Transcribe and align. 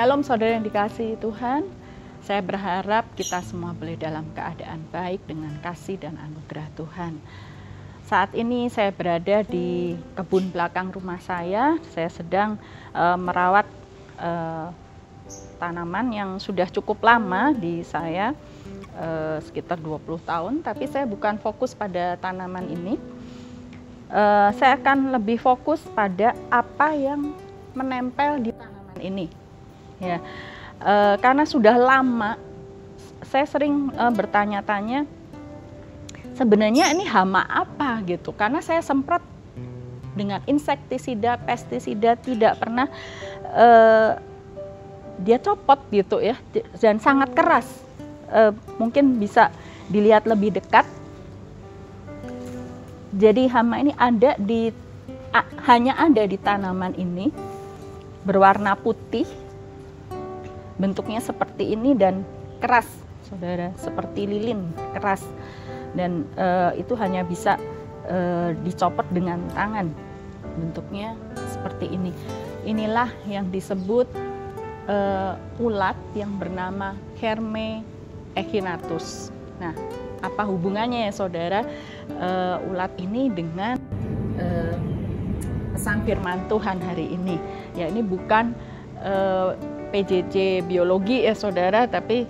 Shalom 0.00 0.24
saudara 0.24 0.56
yang 0.56 0.64
dikasihi 0.64 1.20
Tuhan. 1.20 1.68
Saya 2.24 2.40
berharap 2.40 3.04
kita 3.20 3.44
semua 3.44 3.76
boleh 3.76 4.00
dalam 4.00 4.24
keadaan 4.32 4.80
baik 4.88 5.20
dengan 5.28 5.52
kasih 5.60 6.00
dan 6.00 6.16
anugerah 6.16 6.72
Tuhan. 6.72 7.20
Saat 8.08 8.32
ini 8.32 8.72
saya 8.72 8.96
berada 8.96 9.44
di 9.44 9.92
kebun 10.16 10.56
belakang 10.56 10.88
rumah 10.88 11.20
saya. 11.20 11.76
Saya 11.92 12.08
sedang 12.08 12.56
uh, 12.96 13.20
merawat 13.20 13.68
uh, 14.16 14.72
tanaman 15.60 16.16
yang 16.16 16.30
sudah 16.40 16.72
cukup 16.72 17.04
lama 17.04 17.52
di 17.52 17.84
saya 17.84 18.32
uh, 18.96 19.36
sekitar 19.44 19.76
20 19.84 20.00
tahun, 20.24 20.64
tapi 20.64 20.88
saya 20.88 21.04
bukan 21.04 21.36
fokus 21.36 21.76
pada 21.76 22.16
tanaman 22.16 22.72
ini. 22.72 22.96
Uh, 24.08 24.48
saya 24.56 24.80
akan 24.80 25.12
lebih 25.12 25.36
fokus 25.36 25.84
pada 25.92 26.32
apa 26.48 26.88
yang 26.96 27.36
menempel 27.76 28.40
di 28.40 28.56
tanaman 28.56 29.00
ini. 29.04 29.39
Ya, 30.00 30.18
uh, 30.80 31.14
karena 31.20 31.44
sudah 31.44 31.76
lama, 31.76 32.40
saya 33.28 33.44
sering 33.44 33.92
uh, 33.94 34.08
bertanya-tanya 34.08 35.04
sebenarnya 36.40 36.88
ini 36.96 37.04
hama 37.04 37.44
apa 37.44 38.00
gitu 38.08 38.32
karena 38.32 38.64
saya 38.64 38.80
semprot 38.80 39.20
dengan 40.16 40.40
insektisida, 40.48 41.36
pestisida 41.44 42.16
tidak 42.16 42.58
pernah 42.58 42.88
uh, 43.52 44.16
dia 45.20 45.36
copot 45.36 45.78
gitu 45.92 46.18
ya 46.24 46.36
dan 46.80 46.96
sangat 46.98 47.36
keras. 47.36 47.68
Uh, 48.30 48.54
mungkin 48.78 49.18
bisa 49.18 49.52
dilihat 49.90 50.24
lebih 50.24 50.54
dekat. 50.54 50.86
Jadi 53.10 53.50
hama 53.50 53.82
ini 53.82 53.92
ada 53.98 54.38
di 54.38 54.70
hanya 55.66 55.98
ada 55.98 56.22
di 56.24 56.38
tanaman 56.38 56.94
ini 56.94 57.28
berwarna 58.22 58.78
putih. 58.78 59.26
Bentuknya 60.80 61.20
seperti 61.20 61.76
ini 61.76 61.92
dan 61.92 62.24
keras, 62.56 62.88
Saudara, 63.28 63.68
seperti 63.76 64.24
lilin, 64.24 64.72
keras. 64.96 65.20
Dan 65.92 66.24
uh, 66.40 66.72
itu 66.72 66.96
hanya 66.96 67.20
bisa 67.20 67.60
uh, 68.08 68.56
dicopot 68.64 69.04
dengan 69.12 69.44
tangan. 69.52 69.92
Bentuknya 70.56 71.12
seperti 71.52 71.92
ini. 71.92 72.16
Inilah 72.64 73.12
yang 73.28 73.52
disebut 73.52 74.08
uh, 74.88 75.36
ulat 75.60 75.96
yang 76.16 76.40
bernama 76.40 76.96
Herme 77.20 77.84
echinatus. 78.32 79.28
Nah 79.60 79.76
apa 80.20 80.42
hubungannya 80.48 81.08
ya 81.08 81.12
saudara? 81.12 81.60
Uh, 82.08 82.56
ulat 82.72 82.92
ini 83.00 83.28
dengan 83.32 83.76
uh, 84.40 84.76
pesan 85.76 86.04
firman 86.04 86.44
Tuhan 86.48 86.80
hari 86.84 87.12
ini. 87.12 87.36
Ya 87.76 87.88
ini 87.88 88.04
bukan 88.04 88.52
uh, 89.00 89.56
PJJ 89.90 90.66
biologi 90.66 91.26
ya 91.26 91.34
saudara 91.34 91.86
tapi 91.90 92.26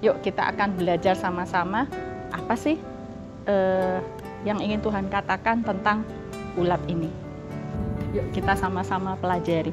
yuk 0.00 0.20
kita 0.24 0.52
akan 0.52 0.76
belajar 0.76 1.16
sama-sama 1.16 1.88
apa 2.32 2.54
sih 2.56 2.76
eh, 3.48 3.98
yang 4.44 4.60
ingin 4.60 4.80
Tuhan 4.84 5.08
katakan 5.08 5.64
tentang 5.64 6.04
ulat 6.60 6.80
ini. 6.86 7.08
Yuk 8.14 8.30
kita 8.36 8.54
sama-sama 8.54 9.16
pelajari. 9.18 9.72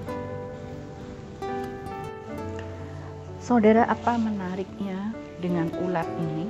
Saudara, 3.42 3.84
apa 3.90 4.16
menariknya 4.16 5.12
dengan 5.44 5.68
ulat 5.84 6.08
ini? 6.24 6.48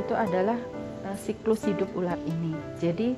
Itu 0.00 0.16
adalah 0.16 0.56
uh, 1.04 1.16
siklus 1.20 1.68
hidup 1.68 1.90
ulat 1.92 2.16
ini. 2.24 2.56
Jadi 2.80 3.12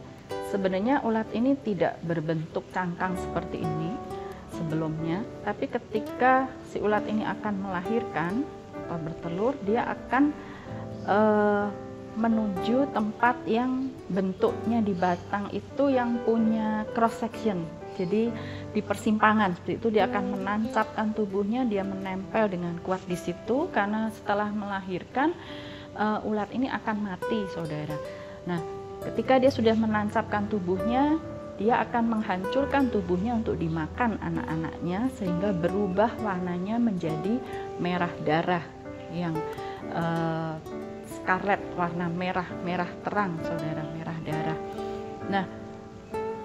sebenarnya 0.51 1.07
ulat 1.07 1.31
ini 1.31 1.55
tidak 1.63 2.03
berbentuk 2.03 2.67
cangkang 2.75 3.15
seperti 3.15 3.63
ini 3.63 3.95
sebelumnya, 4.63 5.27
tapi 5.43 5.67
ketika 5.67 6.47
si 6.71 6.79
ulat 6.79 7.03
ini 7.11 7.27
akan 7.27 7.55
melahirkan 7.59 8.47
atau 8.87 8.97
bertelur, 9.03 9.59
dia 9.67 9.91
akan 9.91 10.31
uh, 11.11 11.67
menuju 12.15 12.93
tempat 12.95 13.41
yang 13.49 13.91
bentuknya 14.07 14.85
di 14.85 14.95
batang 14.95 15.51
itu 15.51 15.91
yang 15.91 16.21
punya 16.23 16.87
cross 16.95 17.19
section. 17.19 17.65
Jadi 17.93 18.33
di 18.73 18.81
persimpangan 18.81 19.53
seperti 19.53 19.77
itu 19.77 19.89
dia 19.93 20.09
akan 20.09 20.41
menancapkan 20.41 21.13
tubuhnya, 21.13 21.65
dia 21.69 21.85
menempel 21.85 22.49
dengan 22.49 22.77
kuat 22.81 23.05
di 23.05 23.17
situ 23.17 23.69
karena 23.69 24.09
setelah 24.13 24.49
melahirkan 24.49 25.37
uh, 25.97 26.25
ulat 26.25 26.49
ini 26.57 26.73
akan 26.73 26.97
mati, 27.05 27.45
saudara. 27.53 27.97
Nah, 28.49 28.61
ketika 29.13 29.37
dia 29.37 29.53
sudah 29.53 29.77
menancapkan 29.77 30.49
tubuhnya, 30.49 31.21
dia 31.61 31.85
akan 31.85 32.19
menghancurkan 32.19 32.89
tubuhnya 32.89 33.37
untuk 33.37 33.61
dimakan 33.61 34.17
anak-anaknya 34.19 35.13
sehingga 35.21 35.53
berubah 35.53 36.17
warnanya 36.25 36.81
menjadi 36.81 37.37
merah 37.77 38.13
darah 38.25 38.65
yang 39.13 39.37
uh, 39.93 40.57
scarlet 41.05 41.61
warna 41.77 42.09
merah 42.09 42.49
merah 42.65 42.89
terang 43.05 43.37
saudara 43.45 43.85
merah 43.93 44.19
darah. 44.25 44.59
Nah 45.29 45.45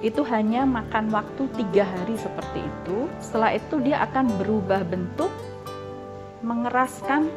itu 0.03 0.21
hanya 0.27 0.67
makan 0.67 1.09
waktu 1.09 1.49
tiga 1.55 1.87
hari 1.87 2.19
seperti 2.19 2.59
itu. 2.61 3.07
Setelah 3.23 3.55
itu 3.55 3.79
dia 3.81 4.03
akan 4.03 4.37
berubah 4.37 4.83
bentuk 4.85 5.31
mengeraskan 6.43 7.31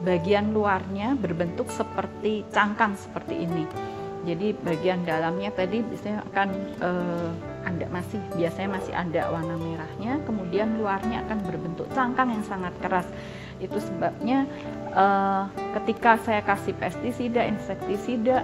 bagian 0.00 0.56
luarnya 0.56 1.14
berbentuk 1.14 1.68
seperti 1.68 2.48
cangkang 2.48 2.96
seperti 2.96 3.44
ini 3.44 3.68
jadi 4.26 4.52
bagian 4.60 5.00
dalamnya 5.08 5.48
tadi 5.52 5.80
biasanya 5.80 6.20
akan 6.32 6.48
uh, 6.84 7.30
ada 7.64 7.86
masih 7.92 8.20
biasanya 8.36 8.70
masih 8.76 8.92
ada 8.92 9.22
warna 9.32 9.56
merahnya 9.56 10.20
kemudian 10.28 10.76
luarnya 10.76 11.24
akan 11.28 11.38
berbentuk 11.44 11.88
cangkang 11.92 12.32
yang 12.32 12.44
sangat 12.44 12.72
keras 12.84 13.08
itu 13.60 13.76
sebabnya 13.76 14.48
uh, 14.96 15.44
ketika 15.78 16.16
saya 16.24 16.40
kasih 16.40 16.72
pestisida, 16.80 17.44
insektisida, 17.44 18.40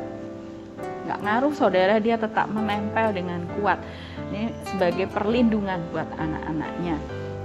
nggak 1.09 1.21
ngaruh 1.25 1.57
saudara 1.57 1.97
dia 1.97 2.21
tetap 2.21 2.47
menempel 2.53 3.17
dengan 3.17 3.41
kuat. 3.57 3.81
Ini 4.29 4.53
sebagai 4.69 5.09
perlindungan 5.09 5.81
buat 5.91 6.07
anak-anaknya. 6.21 6.97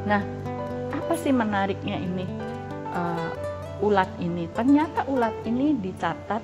Nah, 0.04 0.22
apa 0.92 1.14
sih 1.16 1.32
menariknya 1.32 1.96
ini 1.96 2.28
uh, 2.92 3.32
ulat 3.80 4.12
ini? 4.20 4.52
Ternyata 4.52 5.08
ulat 5.08 5.34
ini 5.48 5.72
dicatat 5.80 6.44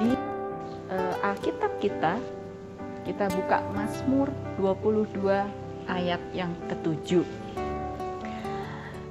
di 0.00 0.31
uh, 0.92 1.24
Alkitab 1.24 1.80
kita. 1.80 2.20
Kita 3.02 3.26
buka 3.32 3.64
Mazmur 3.74 4.30
22 4.60 5.26
ayat 5.90 6.22
yang 6.30 6.54
ketujuh 6.70 7.26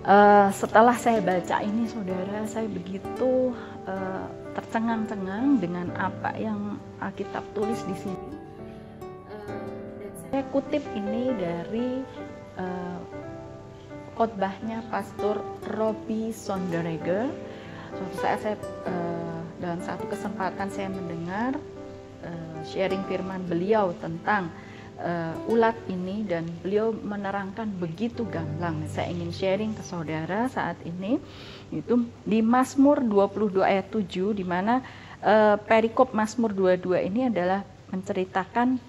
Uh, 0.02 0.50
setelah 0.58 0.97
saya 0.97 1.22
baca 1.22 1.62
ini, 1.62 1.86
saudara, 1.86 2.41
saya 2.50 2.66
begitu 2.66 3.53
uh, 3.86 4.25
tercengang-cengang 4.58 5.62
dengan 5.62 5.94
apa 5.94 6.34
yang 6.41 6.81
Alkitab 6.97 7.46
tulis 7.53 7.86
di 7.86 7.94
sini. 7.94 8.34
Saya 10.34 10.41
kutip 10.50 10.81
ini 10.97 11.38
dari 11.38 12.02
uh, 12.58 13.00
khotbahnya 14.18 14.81
Pastor 14.90 15.38
Robbie 15.78 16.34
Sonderegger. 16.34 17.30
Suatu 17.94 18.16
saat 18.25 18.40
saya 18.41 18.58
uh, 18.90 19.11
dalam 19.62 19.80
satu 19.86 20.10
kesempatan 20.10 20.68
saya 20.74 20.90
mendengar 20.90 21.54
uh, 22.26 22.60
sharing 22.66 23.06
firman 23.06 23.46
beliau 23.46 23.94
tentang 24.02 24.50
uh, 24.98 25.38
ulat 25.46 25.78
ini 25.86 26.26
dan 26.26 26.50
beliau 26.66 26.90
menerangkan 26.90 27.70
begitu 27.78 28.26
gamblang. 28.26 28.82
Saya 28.90 29.14
ingin 29.14 29.30
sharing 29.30 29.72
ke 29.78 29.86
saudara 29.86 30.50
saat 30.50 30.82
ini 30.82 31.22
itu 31.70 32.10
di 32.26 32.42
Mazmur 32.42 33.06
22 33.06 33.62
ayat 33.62 33.88
7 33.94 34.34
di 34.34 34.46
mana 34.46 34.82
uh, 35.22 35.56
perikop 35.62 36.12
Mazmur 36.18 36.52
22 36.58 37.08
ini 37.08 37.30
adalah 37.30 37.62
menceritakan 37.94 38.82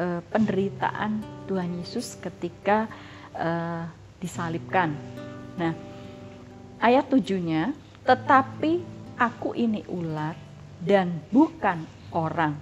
uh, 0.00 0.20
penderitaan 0.32 1.20
Tuhan 1.44 1.76
Yesus 1.84 2.16
ketika 2.16 2.88
uh, 3.36 3.84
disalibkan. 4.16 4.96
Nah, 5.60 5.76
ayat 6.80 7.08
tujuhnya, 7.08 7.76
tetapi 8.04 8.95
aku 9.16 9.56
ini 9.56 9.82
ulat 9.88 10.36
dan 10.80 11.24
bukan 11.32 11.84
orang. 12.12 12.54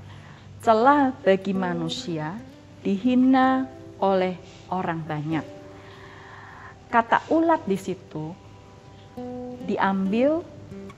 Celah 0.64 1.12
bagi 1.20 1.52
manusia 1.52 2.38
dihina 2.80 3.68
oleh 4.00 4.38
orang 4.72 5.02
banyak. 5.04 5.46
Kata 6.88 7.26
ulat 7.34 7.66
di 7.68 7.76
situ 7.76 8.32
diambil 9.66 10.40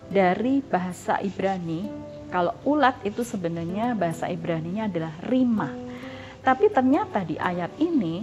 dari 0.06 0.62
bahasa 0.62 1.18
Ibrani. 1.18 1.88
Kalau 2.30 2.54
ulat 2.68 3.00
itu 3.02 3.24
sebenarnya 3.24 3.96
bahasa 3.96 4.28
Ibrani-nya 4.30 4.86
adalah 4.86 5.14
rima. 5.24 5.72
Tapi 6.44 6.70
ternyata 6.70 7.26
di 7.26 7.34
ayat 7.34 7.74
ini 7.82 8.22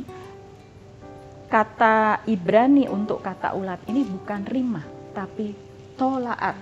kata 1.51 2.24
Ibrani 2.30 2.88
untuk 2.88 3.19
kata 3.19 3.51
ulat 3.51 3.83
ini 3.91 4.07
bukan 4.07 4.41
rima, 4.47 4.83
tapi 5.12 5.51
tolaat. 6.00 6.56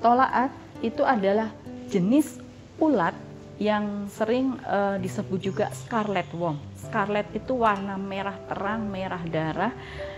Tolaat 0.00 0.50
itu 0.80 1.04
adalah 1.04 1.52
jenis 1.92 2.40
ulat 2.80 3.12
yang 3.60 4.08
sering 4.08 4.56
uh, 4.64 4.96
disebut 4.96 5.36
juga 5.36 5.68
scarlet 5.76 6.24
worm. 6.32 6.56
Scarlet 6.80 7.28
itu 7.36 7.60
warna 7.60 8.00
merah 8.00 8.36
terang, 8.48 8.88
merah 8.88 9.20
darah 9.28 9.72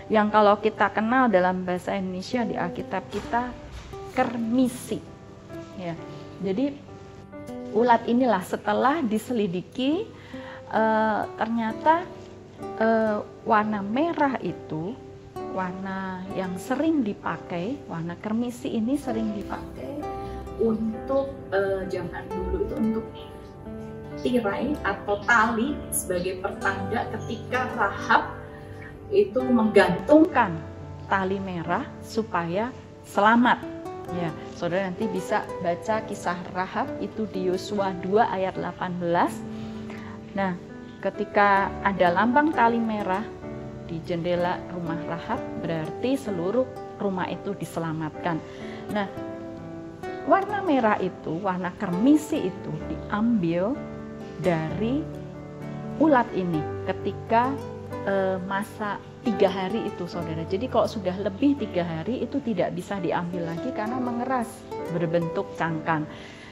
yang 0.07 0.31
kalau 0.31 0.55
kita 0.63 0.87
kenal 0.95 1.27
dalam 1.27 1.67
bahasa 1.67 1.99
Indonesia 1.99 2.47
di 2.47 2.55
Alkitab 2.55 3.03
kita 3.11 3.51
kermisi. 4.15 5.03
Ya. 5.75 5.99
Jadi 6.39 6.71
ulat 7.75 8.07
inilah 8.07 8.39
setelah 8.47 9.03
diselidiki 9.03 10.07
uh, 10.71 11.27
ternyata 11.35 12.07
uh, 12.79 13.19
warna 13.43 13.83
merah 13.83 14.39
itu 14.39 14.95
warna 15.53 16.25
yang 16.33 16.57
sering 16.57 17.05
dipakai, 17.05 17.77
warna 17.85 18.17
kermisi 18.17 18.73
ini 18.73 18.97
sering 18.97 19.37
dipakai 19.37 20.01
untuk 20.57 21.29
uh, 21.53 21.85
zaman 21.87 22.25
dulu 22.29 22.65
itu 22.65 22.75
untuk 22.77 23.05
tirai 24.21 24.73
atau 24.81 25.21
tali 25.25 25.77
sebagai 25.93 26.41
pertanda 26.41 27.05
ketika 27.17 27.69
Rahab 27.77 28.23
itu 29.13 29.41
menggantungkan 29.41 30.57
tali 31.05 31.37
merah 31.37 31.85
supaya 32.01 32.73
selamat. 33.05 33.61
Ya, 34.13 34.29
saudara 34.57 34.89
nanti 34.89 35.07
bisa 35.09 35.47
baca 35.63 36.03
kisah 36.05 36.37
Rahab 36.53 36.89
itu 36.99 37.25
di 37.29 37.49
Yosua 37.49 37.93
2 38.03 38.25
ayat 38.25 38.57
18. 38.59 38.99
Nah, 40.37 40.53
ketika 41.01 41.71
ada 41.81 42.13
lambang 42.13 42.51
tali 42.53 42.77
merah 42.77 43.23
di 43.87 43.99
jendela 44.03 44.59
rumah 44.71 44.99
Rahab, 45.07 45.39
berarti 45.59 46.15
seluruh 46.15 46.65
rumah 46.99 47.27
itu 47.27 47.51
diselamatkan. 47.57 48.39
Nah, 48.91 49.07
warna 50.25 50.63
merah 50.63 50.97
itu, 50.99 51.39
warna 51.43 51.71
kermisi 51.75 52.47
itu 52.47 52.71
diambil 52.87 53.75
dari 54.39 55.03
ulat 56.01 56.27
ini 56.33 56.59
ketika 56.89 57.53
e, 58.07 58.39
masa 58.49 58.97
tiga 59.23 59.47
hari 59.47 59.87
itu 59.87 60.03
saudara. 60.09 60.43
Jadi 60.47 60.67
kalau 60.67 60.87
sudah 60.87 61.15
lebih 61.21 61.55
tiga 61.59 61.83
hari 61.85 62.23
itu 62.23 62.43
tidak 62.43 62.75
bisa 62.75 62.99
diambil 62.99 63.47
lagi 63.55 63.69
karena 63.71 63.99
mengeras 63.99 64.49
berbentuk 64.91 65.47
cangkang. 65.55 66.03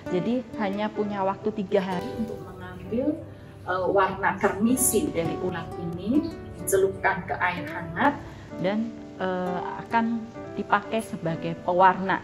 Jadi 0.10 0.42
hanya 0.58 0.90
punya 0.90 1.22
waktu 1.22 1.52
tiga 1.54 1.84
hari 1.84 2.10
untuk 2.18 2.40
mengambil 2.42 3.18
e, 3.66 3.74
warna 3.92 4.38
kermisi 4.38 5.10
dari 5.10 5.36
ulat 5.42 5.70
ini, 5.80 6.26
dicelupkan 6.62 7.26
ke 7.26 7.36
air 7.38 7.66
hangat 7.70 8.14
dan 8.62 8.90
e, 9.18 9.28
akan 9.86 10.22
dipakai 10.56 11.02
sebagai 11.02 11.58
pewarna 11.64 12.22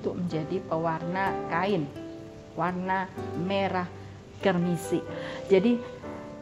untuk 0.00 0.16
menjadi 0.16 0.56
pewarna 0.64 1.36
kain 1.52 1.84
warna 2.56 3.06
merah 3.36 3.86
kermisi. 4.40 5.00
Jadi 5.46 5.76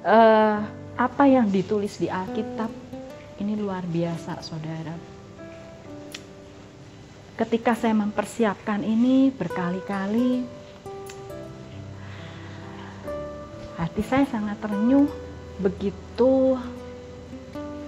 uh, 0.07 0.59
apa 0.99 1.25
yang 1.27 1.51
ditulis 1.51 1.99
di 1.99 2.07
Alkitab 2.07 2.71
ini 3.39 3.55
luar 3.55 3.87
biasa, 3.87 4.43
saudara. 4.43 4.95
Ketika 7.39 7.79
saya 7.79 7.95
mempersiapkan 7.95 8.83
ini 8.83 9.31
berkali-kali, 9.31 10.43
hati 13.89 14.05
saya 14.05 14.29
sangat 14.29 14.61
terenyuh, 14.61 15.09
begitu 15.65 16.61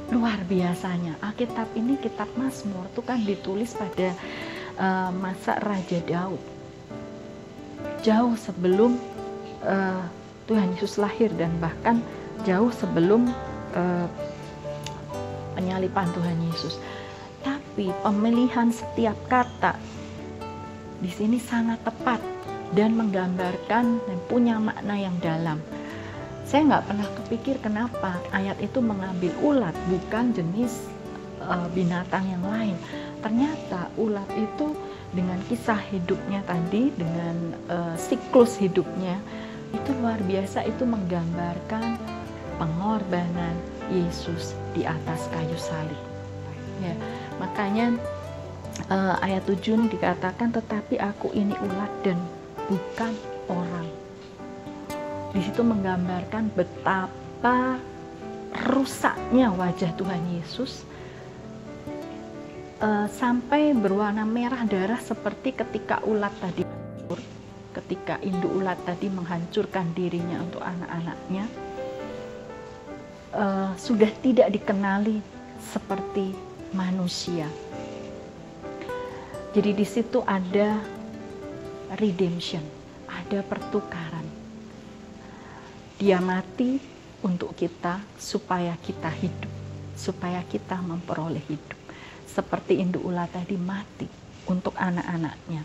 luar 0.08 0.41
biasanya. 0.49 1.20
Alkitab 1.20 1.69
ini 1.76 2.00
kitab 2.00 2.26
Mazmur 2.41 2.88
itu 2.88 3.05
kan 3.05 3.20
ditulis 3.20 3.76
pada 3.76 4.17
uh, 4.81 5.12
masa 5.12 5.61
Raja 5.61 6.00
Daud. 6.08 6.41
Jauh 8.00 8.32
sebelum 8.41 8.97
uh, 9.61 10.02
Tuhan 10.49 10.73
Yesus 10.73 10.97
lahir 10.97 11.29
dan 11.37 11.52
bahkan 11.61 12.00
jauh 12.49 12.73
sebelum 12.73 13.29
uh, 13.76 14.08
penyalipan 15.52 16.08
Tuhan 16.17 16.41
Yesus. 16.49 16.81
Tapi 17.44 17.93
pemilihan 18.00 18.73
setiap 18.73 19.20
kata 19.29 19.76
di 21.05 21.12
sini 21.12 21.37
sangat 21.37 21.85
tepat 21.85 22.25
dan 22.73 22.97
menggambarkan 22.97 23.85
dan 24.00 24.19
punya 24.32 24.56
makna 24.56 24.97
yang 24.97 25.17
dalam. 25.20 25.61
Saya 26.50 26.67
nggak 26.67 26.87
pernah 26.91 27.08
kepikir 27.23 27.56
kenapa 27.62 28.19
ayat 28.35 28.58
itu 28.58 28.82
mengambil 28.82 29.31
ulat 29.38 29.70
bukan 29.87 30.35
jenis 30.35 30.91
uh, 31.38 31.70
binatang 31.70 32.26
yang 32.26 32.43
lain. 32.43 32.75
Ternyata 33.23 33.87
ulat 33.94 34.26
itu 34.35 34.75
dengan 35.14 35.38
kisah 35.47 35.79
hidupnya 35.79 36.43
tadi, 36.43 36.91
dengan 36.99 37.55
uh, 37.70 37.94
siklus 37.94 38.58
hidupnya 38.58 39.14
itu 39.70 39.94
luar 40.02 40.19
biasa 40.26 40.67
itu 40.67 40.82
menggambarkan 40.82 41.94
pengorbanan 42.58 43.55
Yesus 43.94 44.58
di 44.75 44.82
atas 44.82 45.31
kayu 45.31 45.55
salib. 45.55 46.02
Ya, 46.82 46.99
makanya 47.38 47.94
uh, 48.91 49.23
ayat 49.23 49.47
7 49.47 49.79
ini 49.79 49.87
dikatakan 49.87 50.50
tetapi 50.50 50.99
aku 50.99 51.31
ini 51.31 51.55
ulat 51.62 51.94
dan 52.02 52.19
bukan 52.67 53.14
orang. 53.47 54.00
Di 55.31 55.41
situ 55.47 55.62
menggambarkan 55.62 56.50
betapa 56.55 57.79
rusaknya 58.67 59.55
wajah 59.55 59.94
Tuhan 59.94 60.23
Yesus 60.35 60.82
uh, 62.82 63.06
sampai 63.06 63.71
berwarna 63.77 64.27
merah 64.27 64.67
darah 64.67 64.99
seperti 64.99 65.55
ketika 65.55 66.03
ulat 66.03 66.35
tadi 66.43 66.67
ketika 67.71 68.19
induk 68.27 68.50
ulat 68.50 68.75
tadi 68.82 69.06
menghancurkan 69.06 69.94
dirinya 69.94 70.43
untuk 70.43 70.59
anak-anaknya 70.59 71.47
uh, 73.31 73.71
sudah 73.79 74.11
tidak 74.19 74.50
dikenali 74.50 75.23
seperti 75.62 76.35
manusia. 76.75 77.47
Jadi 79.50 79.71
di 79.75 79.87
situ 79.87 80.23
ada 80.26 80.79
redemption, 81.99 82.62
ada 83.06 83.43
pertukaran. 83.47 84.40
Dia 86.00 86.17
mati 86.17 86.81
untuk 87.20 87.52
kita 87.52 88.00
supaya 88.17 88.73
kita 88.81 89.12
hidup, 89.12 89.52
supaya 89.93 90.41
kita 90.49 90.81
memperoleh 90.81 91.44
hidup. 91.44 91.76
Seperti 92.25 92.81
induk 92.81 93.05
ulat 93.05 93.29
tadi 93.29 93.61
mati 93.61 94.08
untuk 94.49 94.73
anak-anaknya. 94.81 95.62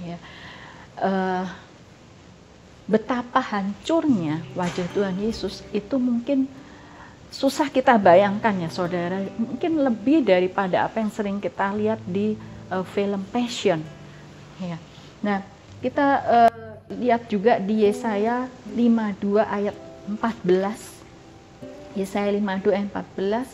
Ya. 0.00 0.16
Uh, 0.96 1.44
betapa 2.88 3.38
hancurnya 3.38 4.42
wajah 4.58 4.88
Tuhan 4.90 5.16
Yesus 5.22 5.62
itu 5.70 5.96
mungkin 6.00 6.50
susah 7.32 7.72
kita 7.72 7.96
bayangkan 7.96 8.52
ya 8.60 8.68
saudara 8.68 9.24
mungkin 9.40 9.80
lebih 9.80 10.20
daripada 10.20 10.84
apa 10.84 11.00
yang 11.00 11.08
sering 11.08 11.38
kita 11.40 11.72
lihat 11.72 12.02
di 12.04 12.36
uh, 12.68 12.84
film 12.84 13.24
Passion 13.32 13.80
ya 14.60 14.76
nah 15.24 15.40
kita 15.80 16.06
uh, 16.28 16.51
lihat 17.00 17.28
juga 17.28 17.58
di 17.58 17.84
Yesaya 17.88 18.48
52 18.72 19.40
ayat 19.40 19.76
14 20.08 21.98
Yesaya 21.98 22.30
52 22.32 22.72
ayat 22.72 22.88
14 23.16 23.48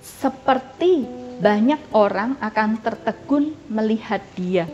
seperti 0.00 1.06
banyak 1.38 1.78
orang 1.94 2.34
akan 2.40 2.82
tertegun 2.82 3.54
melihat 3.70 4.22
dia 4.34 4.66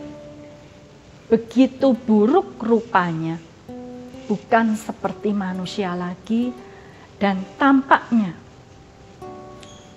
begitu 1.29 1.93
buruk 1.93 2.57
rupanya 2.61 3.37
bukan 4.25 4.73
seperti 4.77 5.33
manusia 5.33 5.93
lagi 5.93 6.49
dan 7.21 7.41
tampaknya 7.57 8.45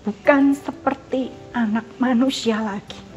bukan 0.09 0.57
seperti 0.57 1.29
anak 1.53 1.85
manusia 2.01 2.57
lagi. 2.65 3.08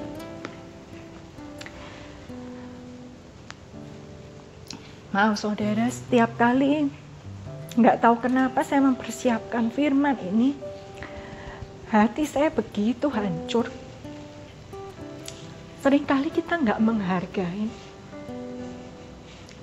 Maaf 5.12 5.44
saudara, 5.44 5.92
setiap 5.92 6.40
kali 6.40 6.88
nggak 7.76 8.00
tahu 8.00 8.24
kenapa 8.24 8.64
saya 8.64 8.80
mempersiapkan 8.80 9.68
firman 9.68 10.16
ini, 10.24 10.56
hati 11.92 12.24
saya 12.24 12.48
begitu 12.48 13.12
hancur. 13.12 13.68
Seringkali 15.84 16.32
kita 16.32 16.56
nggak 16.56 16.80
menghargai 16.80 17.68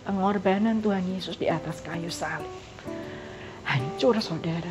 pengorbanan 0.04 0.84
Tuhan 0.84 1.16
Yesus 1.16 1.40
di 1.40 1.48
atas 1.48 1.80
kayu 1.80 2.12
salib 2.12 2.52
hancur 3.64 4.20
saudara. 4.20 4.68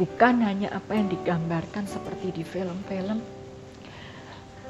Bukan 0.00 0.40
hanya 0.40 0.72
apa 0.72 0.96
yang 0.96 1.12
digambarkan 1.12 1.84
seperti 1.84 2.32
di 2.32 2.40
film-film, 2.40 3.20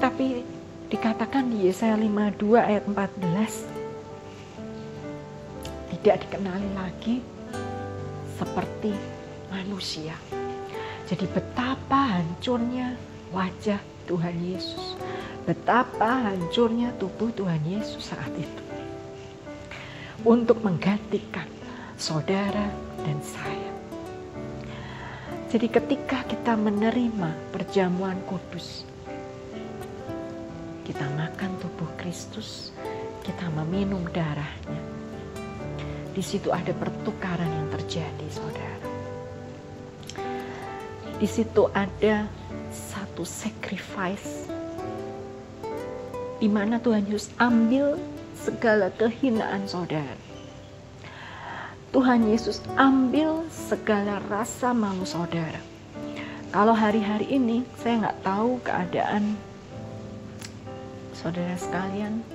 tapi 0.03 0.43
dikatakan 0.91 1.47
di 1.47 1.71
Yesaya 1.71 1.95
52 1.95 2.59
ayat 2.59 2.83
14 2.91 3.72
tidak 6.03 6.27
dikenali 6.27 6.67
lagi 6.75 7.23
seperti 8.35 8.91
manusia. 9.47 10.11
Jadi 11.07 11.31
betapa 11.31 12.19
hancurnya 12.19 12.99
wajah 13.31 13.79
Tuhan 14.03 14.35
Yesus. 14.43 14.99
Betapa 15.47 16.27
hancurnya 16.27 16.91
tubuh 16.99 17.31
Tuhan 17.31 17.63
Yesus 17.63 18.11
saat 18.11 18.35
itu. 18.35 18.61
untuk 20.23 20.63
menggantikan 20.63 21.43
saudara 21.99 22.71
dan 23.03 23.19
saya. 23.19 23.71
Jadi 25.51 25.67
ketika 25.67 26.23
kita 26.23 26.55
menerima 26.55 27.51
perjamuan 27.51 28.15
kudus, 28.23 28.87
kita 30.87 31.03
makan 31.19 31.51
tubuh 31.59 31.91
Kristus, 31.99 32.71
kita 33.27 33.51
meminum 33.51 34.07
darahnya. 34.15 34.92
Di 36.13 36.21
situ 36.21 36.53
ada 36.53 36.69
pertukaran 36.77 37.49
yang 37.49 37.67
terjadi, 37.73 38.27
saudara. 38.29 38.87
Di 41.17 41.27
situ 41.29 41.67
ada 41.73 42.29
satu 42.69 43.25
sacrifice 43.25 44.49
di 46.37 46.49
mana 46.51 46.77
Tuhan 46.77 47.09
Yesus 47.09 47.33
ambil 47.39 47.97
segala 48.35 48.91
kehinaan 48.93 49.65
saudara 49.65 50.23
Tuhan 51.93 52.25
Yesus 52.25 52.57
ambil 52.73 53.45
segala 53.53 54.17
rasa 54.25 54.73
malu 54.73 55.05
saudara. 55.05 55.61
Kalau 56.49 56.73
hari-hari 56.73 57.29
ini 57.29 57.61
saya 57.77 58.09
nggak 58.09 58.19
tahu 58.25 58.57
keadaan 58.65 59.37
saudara 61.13 61.53
sekalian, 61.53 62.25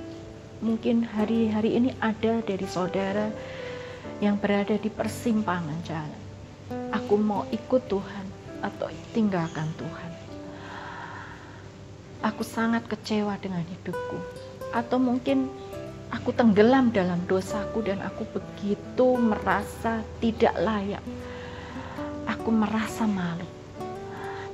mungkin 0.63 1.03
hari-hari 1.03 1.75
ini 1.75 1.91
ada 1.99 2.39
dari 2.39 2.63
saudara 2.71 3.35
yang 4.19 4.35
berada 4.35 4.75
di 4.75 4.91
persimpangan 4.91 5.79
jalan. 5.87 6.21
Aku 6.93 7.15
mau 7.17 7.47
ikut 7.49 7.87
Tuhan 7.87 8.25
atau 8.59 8.91
tinggalkan 9.15 9.67
Tuhan. 9.79 10.11
Aku 12.19 12.43
sangat 12.43 12.83
kecewa 12.85 13.39
dengan 13.39 13.63
hidupku. 13.63 14.19
Atau 14.75 14.99
mungkin 15.01 15.49
Aku 16.09 16.33
tenggelam 16.33 16.89
dalam 16.89 17.21
dosaku 17.29 17.85
dan 17.85 18.01
aku 18.01 18.25
begitu 18.33 19.13
merasa 19.13 20.01
tidak 20.17 20.57
layak. 20.57 21.05
Aku 22.25 22.49
merasa 22.49 23.05
malu. 23.05 23.45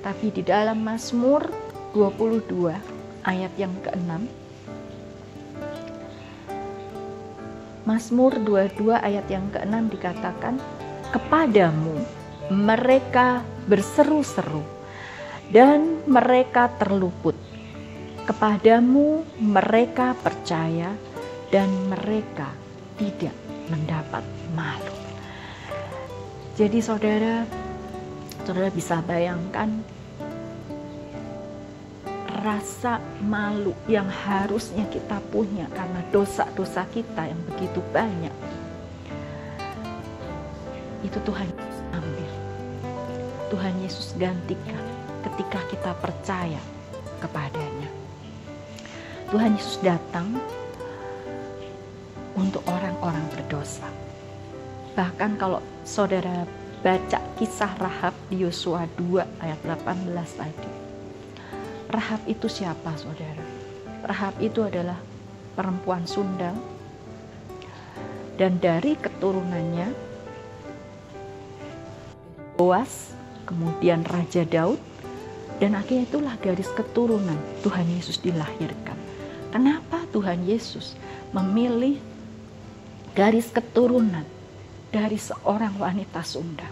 Tapi 0.03 0.35
di 0.35 0.43
dalam 0.43 0.83
Mazmur 0.83 1.47
22 1.95 2.75
ayat 3.23 3.53
yang 3.55 3.71
ke-6 3.87 4.44
Mazmur 7.85 8.41
22 8.41 8.97
ayat 8.97 9.29
yang 9.29 9.45
ke-6 9.53 9.93
dikatakan 9.93 10.57
kepadamu 11.13 12.01
mereka 12.49 13.45
berseru-seru 13.69 14.65
dan 15.53 16.01
mereka 16.09 16.73
terluput 16.81 17.37
kepadamu 18.25 19.21
mereka 19.37 20.17
percaya 20.17 20.97
dan 21.53 21.69
mereka 21.85 22.49
tidak 22.97 23.37
mendapat 23.69 24.25
malu. 24.57 24.95
Jadi 26.57 26.81
saudara, 26.81 27.45
saudara 28.49 28.73
bisa 28.73 28.97
bayangkan 29.05 29.69
rasa 32.45 33.01
malu 33.25 33.73
yang 33.89 34.05
harusnya 34.05 34.85
kita 34.93 35.17
punya 35.33 35.65
karena 35.73 36.05
dosa-dosa 36.13 36.85
kita 36.93 37.25
yang 37.25 37.41
begitu 37.49 37.81
banyak. 37.89 38.29
Itu 41.01 41.17
Tuhan 41.25 41.49
Yesus 41.49 41.79
ambil. 41.89 42.31
Tuhan 43.49 43.73
Yesus 43.81 44.07
gantikan 44.21 44.83
ketika 45.25 45.57
kita 45.73 45.91
percaya 45.97 46.61
kepadanya. 47.17 47.89
Tuhan 49.33 49.57
Yesus 49.57 49.81
datang 49.81 50.37
untuk 52.37 52.61
orang-orang 52.69 53.25
berdosa. 53.33 53.89
Bahkan 54.93 55.41
kalau 55.41 55.65
saudara 55.81 56.45
baca 56.85 57.17
kisah 57.41 57.73
Rahab 57.81 58.13
di 58.29 58.45
Yosua 58.45 58.85
2 59.01 59.41
ayat 59.41 59.59
18 59.65 60.13
tadi. 60.37 60.84
Rahab 61.95 62.27
itu 62.27 62.51
siapa 62.51 62.91
saudara? 62.99 63.39
Rahab 64.03 64.35
itu 64.43 64.67
adalah 64.67 64.99
perempuan 65.55 66.03
Sunda 66.03 66.51
dan 68.35 68.59
dari 68.59 68.99
keturunannya 68.99 70.03
Boas, 72.59 73.15
kemudian 73.47 74.03
Raja 74.03 74.43
Daud 74.43 74.79
dan 75.63 75.79
akhirnya 75.79 76.03
itulah 76.07 76.35
garis 76.43 76.67
keturunan 76.75 77.39
Tuhan 77.63 77.87
Yesus 77.87 78.19
dilahirkan. 78.19 78.99
Kenapa 79.55 80.03
Tuhan 80.11 80.43
Yesus 80.43 80.99
memilih 81.31 81.95
garis 83.15 83.47
keturunan 83.55 84.27
dari 84.91 85.15
seorang 85.15 85.79
wanita 85.79 86.19
Sunda. 86.27 86.67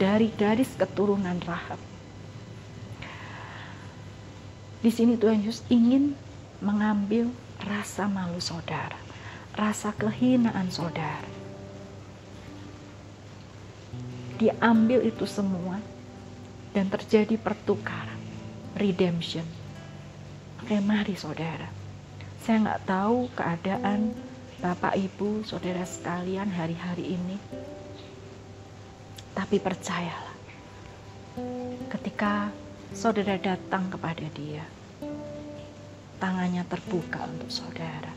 Dari 0.00 0.32
garis 0.32 0.72
keturunan 0.80 1.36
Rahab. 1.44 1.89
Di 4.80 4.88
sini 4.88 5.20
Tuhan 5.20 5.44
Yesus 5.44 5.60
ingin 5.68 6.16
mengambil 6.64 7.28
rasa 7.60 8.08
malu 8.08 8.40
saudara, 8.40 8.96
rasa 9.52 9.92
kehinaan 9.92 10.72
saudara. 10.72 11.28
Diambil 14.40 15.04
itu 15.04 15.28
semua 15.28 15.76
dan 16.72 16.88
terjadi 16.88 17.36
pertukaran, 17.36 18.16
redemption. 18.72 19.44
Oke, 20.64 20.80
mari 20.80 21.12
saudara. 21.12 21.68
Saya 22.40 22.64
nggak 22.64 22.84
tahu 22.88 23.28
keadaan 23.36 24.16
Bapak, 24.60 24.96
Ibu, 24.96 25.44
saudara 25.44 25.84
sekalian 25.84 26.48
hari-hari 26.52 27.16
ini. 27.16 27.36
Tapi 29.32 29.56
percayalah, 29.56 30.36
ketika 31.88 32.52
saudara 32.90 33.38
datang 33.38 33.86
kepada 33.86 34.26
Dia, 34.34 34.66
tangannya 36.18 36.66
terbuka 36.66 37.22
untuk 37.30 37.50
saudara. 37.50 38.12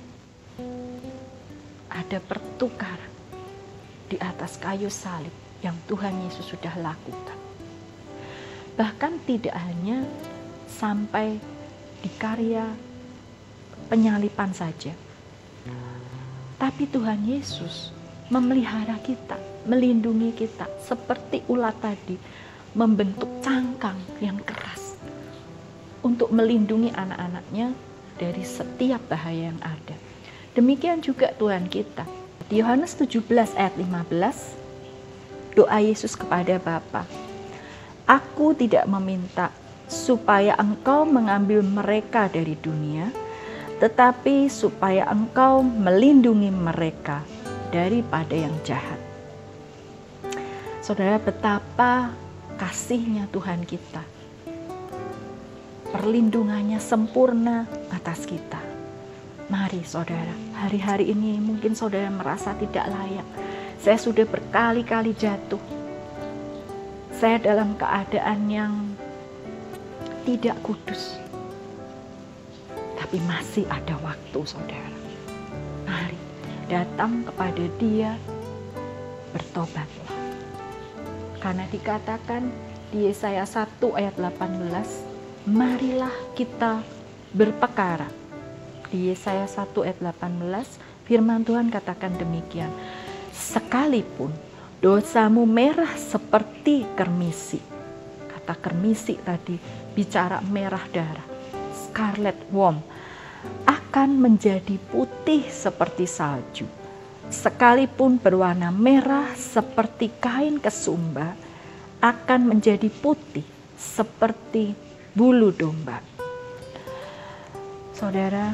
Ada 1.93 2.17
pertukaran 2.17 3.13
di 4.09 4.17
atas 4.17 4.57
kayu 4.57 4.89
salib 4.89 5.33
yang 5.61 5.77
Tuhan 5.85 6.25
Yesus 6.25 6.49
sudah 6.49 6.73
lakukan. 6.81 7.37
Bahkan 8.73 9.13
tidak 9.29 9.53
hanya 9.53 10.01
sampai 10.65 11.37
di 12.01 12.09
karya 12.17 12.65
penyalipan 13.93 14.57
saja, 14.57 14.91
tapi 16.57 16.89
Tuhan 16.89 17.29
Yesus 17.29 17.93
memelihara 18.33 18.97
kita, 19.05 19.37
melindungi 19.69 20.33
kita 20.33 20.65
seperti 20.81 21.45
ulat 21.45 21.77
tadi 21.77 22.17
membentuk 22.73 23.29
cangkang 23.45 23.97
yang 24.17 24.37
keras 24.41 24.97
untuk 26.01 26.33
melindungi 26.33 26.89
anak-anaknya 26.93 27.73
dari 28.17 28.43
setiap 28.45 29.01
bahaya 29.09 29.53
yang 29.53 29.61
ada. 29.61 29.95
Demikian 30.53 31.01
juga 31.01 31.33
Tuhan 31.37 31.69
kita. 31.69 32.05
Di 32.49 32.61
Yohanes 32.61 32.93
17 32.97 33.25
ayat 33.57 33.73
15 33.77 35.57
doa 35.57 35.77
Yesus 35.81 36.17
kepada 36.17 36.57
Bapa. 36.57 37.05
Aku 38.09 38.57
tidak 38.57 38.83
meminta 38.89 39.53
supaya 39.87 40.57
engkau 40.57 41.05
mengambil 41.05 41.63
mereka 41.63 42.27
dari 42.27 42.57
dunia, 42.59 43.13
tetapi 43.79 44.49
supaya 44.49 45.07
engkau 45.07 45.61
melindungi 45.63 46.51
mereka 46.51 47.21
daripada 47.69 48.33
yang 48.35 48.53
jahat. 48.65 48.99
Saudara, 50.83 51.15
betapa 51.15 52.11
kasihnya 52.57 53.29
Tuhan 53.33 53.65
kita. 53.65 54.03
Perlindungannya 55.93 56.81
sempurna 56.81 57.69
atas 57.93 58.25
kita. 58.25 58.57
Mari 59.51 59.85
saudara, 59.85 60.33
hari-hari 60.57 61.13
ini 61.13 61.37
mungkin 61.37 61.77
saudara 61.77 62.09
merasa 62.09 62.57
tidak 62.57 62.89
layak. 62.89 63.27
Saya 63.77 63.99
sudah 63.99 64.25
berkali-kali 64.25 65.13
jatuh. 65.13 65.61
Saya 67.13 67.37
dalam 67.37 67.77
keadaan 67.77 68.49
yang 68.49 68.73
tidak 70.25 70.57
kudus 70.65 71.23
tapi 73.13 73.29
masih 73.29 73.61
ada 73.69 73.93
waktu 74.01 74.41
saudara. 74.41 74.89
Mari 75.85 76.17
datang 76.65 77.21
kepada 77.21 77.61
dia, 77.77 78.17
bertobatlah. 79.29 80.12
Karena 81.43 81.67
dikatakan 81.67 82.47
di 82.87 83.11
Yesaya 83.11 83.43
1 83.43 83.83
ayat 83.99 84.15
18, 84.15 85.51
marilah 85.51 86.15
kita 86.39 86.79
berpekara. 87.35 88.07
Di 88.87 89.11
Yesaya 89.11 89.43
1 89.43 89.75
ayat 89.83 89.99
18, 89.99 91.03
firman 91.03 91.43
Tuhan 91.43 91.67
katakan 91.67 92.15
demikian. 92.15 92.71
Sekalipun 93.35 94.31
dosamu 94.79 95.43
merah 95.43 95.91
seperti 95.99 96.87
kermisi. 96.95 97.59
Kata 98.31 98.55
kermisi 98.55 99.19
tadi 99.19 99.59
bicara 99.91 100.39
merah 100.47 100.87
darah. 100.95 101.27
Scarlet 101.75 102.39
worm 102.55 102.79
akan 103.67 104.09
menjadi 104.15 104.79
putih 104.79 105.43
seperti 105.51 106.07
salju. 106.07 106.82
Sekalipun 107.33 108.21
berwarna 108.21 108.69
merah 108.69 109.33
seperti 109.33 110.13
kain 110.21 110.61
kesumba, 110.61 111.33
akan 111.97 112.53
menjadi 112.53 112.93
putih 112.93 113.41
seperti 113.73 114.77
bulu 115.17 115.49
domba. 115.49 115.97
Saudara, 117.97 118.53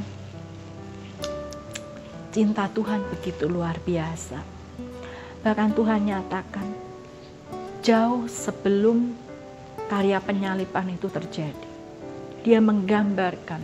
cinta 2.32 2.72
Tuhan 2.72 3.04
begitu 3.12 3.52
luar 3.52 3.76
biasa. 3.84 4.40
Bahkan 5.44 5.70
Tuhan 5.76 6.02
nyatakan, 6.08 6.68
jauh 7.84 8.32
sebelum 8.32 9.12
karya 9.92 10.24
penyalipan 10.24 10.88
itu 10.96 11.12
terjadi, 11.12 11.68
Dia 12.48 12.64
menggambarkan 12.64 13.60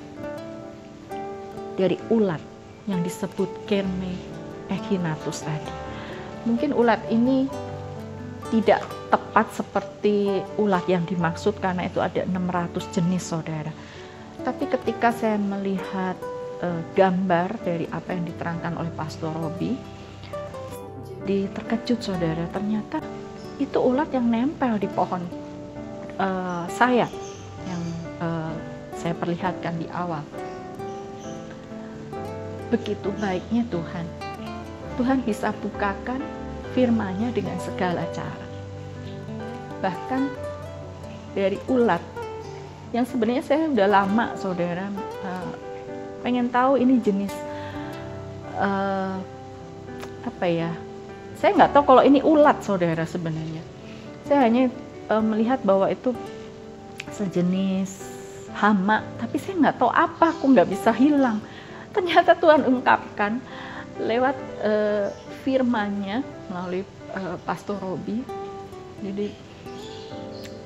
dari 1.80 1.96
ulat 2.12 2.44
yang 2.92 3.00
disebut 3.00 3.48
Kerme 3.64 4.35
echinatus 4.70 5.46
tadi. 5.46 5.72
Mungkin 6.46 6.74
ulat 6.78 7.02
ini 7.10 7.50
tidak 8.54 8.86
tepat 9.10 9.48
seperti 9.54 10.42
ulat 10.62 10.86
yang 10.86 11.04
dimaksud 11.04 11.58
karena 11.58 11.90
itu 11.90 11.98
ada 12.00 12.24
600 12.24 12.96
jenis 12.96 13.24
saudara. 13.26 13.74
Tapi 14.46 14.70
ketika 14.70 15.10
saya 15.10 15.42
melihat 15.42 16.14
uh, 16.62 16.82
gambar 16.94 17.58
dari 17.66 17.90
apa 17.90 18.14
yang 18.14 18.30
diterangkan 18.30 18.78
oleh 18.78 18.94
Pastor 18.94 19.34
Robi, 19.34 19.74
di 21.26 21.50
terkejut 21.50 22.06
saudara 22.06 22.46
ternyata 22.54 23.02
itu 23.58 23.82
ulat 23.82 24.14
yang 24.14 24.30
nempel 24.30 24.78
di 24.78 24.86
pohon 24.86 25.26
uh, 26.22 26.70
saya 26.70 27.10
yang 27.66 27.84
uh, 28.22 28.54
saya 28.94 29.18
perlihatkan 29.18 29.76
di 29.82 29.90
awal. 29.90 30.22
Begitu 32.70 33.10
baiknya 33.18 33.66
Tuhan. 33.74 34.25
Tuhan 34.96 35.20
bisa 35.28 35.52
bukakan 35.60 36.24
firman-Nya 36.72 37.32
dengan 37.36 37.56
segala 37.60 38.04
cara. 38.16 38.46
Bahkan 39.84 40.22
dari 41.36 41.60
ulat. 41.68 42.00
Yang 42.96 43.12
sebenarnya 43.12 43.44
saya 43.44 43.68
udah 43.68 43.88
lama 43.92 44.26
saudara 44.40 44.88
uh, 45.28 45.52
pengen 46.24 46.48
tahu 46.48 46.80
ini 46.80 46.96
jenis 47.04 47.36
uh, 48.56 49.20
apa 50.24 50.46
ya? 50.48 50.72
Saya 51.36 51.52
nggak 51.60 51.76
tahu 51.76 51.84
kalau 51.92 52.04
ini 52.08 52.24
ulat 52.24 52.64
saudara 52.64 53.04
sebenarnya. 53.04 53.60
Saya 54.24 54.48
hanya 54.48 54.72
uh, 55.12 55.20
melihat 55.20 55.60
bahwa 55.68 55.92
itu 55.92 56.16
sejenis 57.12 58.16
hama 58.56 59.04
tapi 59.20 59.36
saya 59.36 59.60
nggak 59.60 59.76
tahu 59.76 59.92
apa 59.92 60.32
aku 60.32 60.56
nggak 60.56 60.72
bisa 60.72 60.96
hilang. 60.96 61.44
Ternyata 61.92 62.32
Tuhan 62.40 62.64
ungkapkan 62.64 63.44
lewat 64.00 64.36
uh, 64.66 65.08
firmannya 65.46 66.26
melalui 66.50 66.84
uh, 67.14 67.38
Pastor 67.46 67.78
Robi. 67.78 68.26
Jadi 69.06 69.30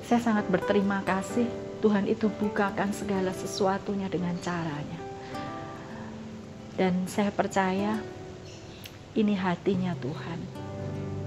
saya 0.08 0.22
sangat 0.24 0.48
berterima 0.48 1.04
kasih 1.04 1.46
Tuhan 1.84 2.08
itu 2.08 2.32
bukakan 2.32 2.96
segala 2.96 3.36
sesuatunya 3.36 4.08
dengan 4.08 4.36
caranya. 4.40 5.00
Dan 6.80 7.06
saya 7.12 7.30
percaya 7.36 8.00
ini 9.14 9.36
hatinya 9.36 9.92
Tuhan. 10.00 10.40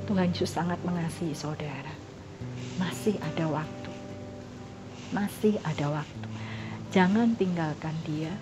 Tuhan 0.09 0.33
Yesus 0.33 0.57
sangat 0.57 0.81
mengasihi 0.83 1.37
saudara. 1.37 1.93
Masih 2.81 3.21
ada 3.21 3.49
waktu. 3.49 3.93
Masih 5.13 5.61
ada 5.61 5.93
waktu. 5.93 6.29
Jangan 6.93 7.37
tinggalkan 7.37 7.97
dia. 8.05 8.33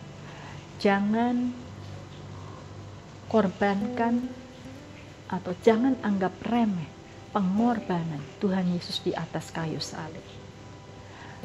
Jangan 0.79 1.53
korbankan 3.31 4.27
atau 5.31 5.55
jangan 5.63 5.95
anggap 6.03 6.35
remeh 6.43 6.91
pengorbanan 7.31 8.19
Tuhan 8.43 8.75
Yesus 8.75 9.07
di 9.07 9.15
atas 9.15 9.55
kayu 9.55 9.79
salib. 9.79 10.27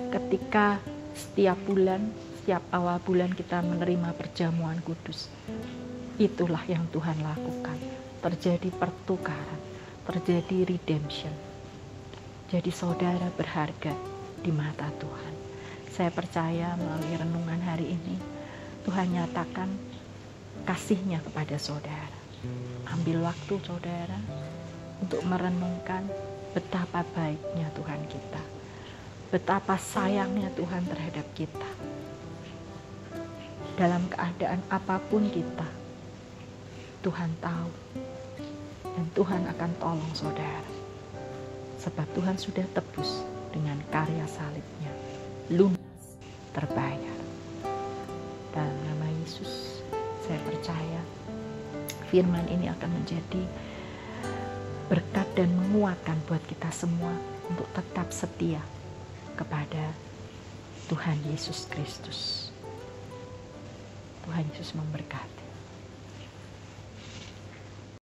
Ketika 0.10 0.82
setiap 1.14 1.62
bulan, 1.70 2.10
setiap 2.42 2.66
awal 2.74 2.98
bulan 3.06 3.30
kita 3.38 3.62
menerima 3.62 4.18
perjamuan 4.18 4.82
kudus, 4.82 5.30
itulah 6.18 6.66
yang 6.66 6.90
Tuhan 6.90 7.22
lakukan. 7.22 7.78
Terjadi 8.26 8.74
pertukaran, 8.74 9.62
terjadi 10.10 10.66
redemption. 10.66 11.32
Jadi 12.50 12.74
saudara 12.74 13.30
berharga 13.38 13.94
di 14.42 14.50
mata 14.50 14.90
Tuhan. 14.98 15.34
Saya 15.94 16.10
percaya 16.10 16.74
melalui 16.74 17.14
renungan 17.14 17.62
hari 17.62 17.94
ini, 17.94 18.18
Tuhan 18.82 19.14
nyatakan 19.14 19.95
kasihnya 20.66 21.22
kepada 21.22 21.56
saudara. 21.62 22.20
Ambil 22.90 23.22
waktu 23.22 23.56
saudara 23.62 24.18
untuk 25.00 25.22
merenungkan 25.26 26.10
betapa 26.58 27.06
baiknya 27.14 27.70
Tuhan 27.78 28.02
kita. 28.10 28.44
Betapa 29.30 29.78
sayangnya 29.78 30.50
Tuhan 30.58 30.86
terhadap 30.90 31.26
kita. 31.38 31.70
Dalam 33.76 34.08
keadaan 34.08 34.64
apa 34.72 34.98
pun 35.12 35.28
kita, 35.30 35.68
Tuhan 37.06 37.30
tahu. 37.44 37.72
Dan 38.96 39.06
Tuhan 39.12 39.44
akan 39.52 39.72
tolong 39.78 40.14
saudara. 40.16 40.72
Sebab 41.84 42.08
Tuhan 42.16 42.40
sudah 42.40 42.64
tebus 42.72 43.28
dengan 43.52 43.76
karya 43.92 44.24
salibnya. 44.24 44.94
Lunas 45.52 45.84
terbayar. 46.56 47.15
Saya 50.26 50.42
percaya 50.42 51.02
firman 52.10 52.50
ini 52.50 52.66
akan 52.74 52.90
menjadi 52.90 53.46
berkat 54.90 55.30
dan 55.38 55.54
menguatkan 55.54 56.18
buat 56.26 56.42
kita 56.50 56.74
semua 56.74 57.14
untuk 57.46 57.70
tetap 57.78 58.10
setia 58.10 58.62
kepada 59.38 59.94
Tuhan 60.90 61.22
Yesus 61.30 61.70
Kristus. 61.70 62.50
Tuhan 64.26 64.50
Yesus 64.50 64.74
memberkati. 64.74 65.45